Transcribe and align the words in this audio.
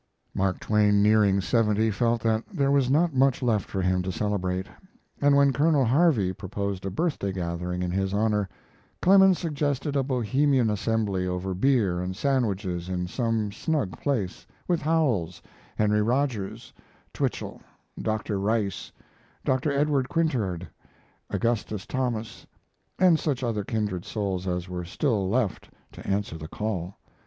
Mark 0.33 0.59
Twain, 0.59 1.03
nearing 1.03 1.41
seventy, 1.41 1.91
felt 1.91 2.21
that 2.23 2.43
there 2.51 2.71
was 2.71 2.89
not 2.89 3.13
much 3.13 3.43
left 3.43 3.69
for 3.69 3.83
him 3.83 4.01
to 4.01 4.11
celebrate; 4.11 4.65
and 5.21 5.35
when 5.35 5.53
Colonel 5.53 5.85
Harvey 5.85 6.33
proposed 6.33 6.87
a 6.87 6.89
birthday 6.89 7.31
gathering 7.31 7.83
in 7.83 7.91
his 7.91 8.11
honor, 8.11 8.49
Clemens 8.99 9.37
suggested 9.37 9.95
a 9.95 10.01
bohemian 10.01 10.71
assembly 10.71 11.27
over 11.27 11.53
beer 11.53 11.99
and 12.01 12.15
sandwiches 12.15 12.89
in 12.89 13.05
some 13.05 13.51
snug 13.51 13.95
place, 14.01 14.47
with 14.67 14.81
Howells, 14.81 15.39
Henry 15.75 16.01
Rogers, 16.01 16.73
Twichell, 17.13 17.61
Dr. 18.01 18.39
Rice, 18.39 18.91
Dr. 19.45 19.71
Edward 19.71 20.09
Quintard, 20.09 20.67
Augustus 21.29 21.85
Thomas, 21.85 22.47
and 22.97 23.19
such 23.19 23.43
other 23.43 23.63
kindred 23.63 24.05
souls 24.05 24.47
as 24.47 24.67
were 24.67 24.83
still 24.83 25.29
left 25.29 25.69
to 25.91 26.07
answer 26.07 26.39
the 26.39 26.47
call. 26.47 26.95